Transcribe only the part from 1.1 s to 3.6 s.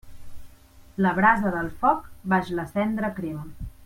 brasa del foc, baix la cendra crema.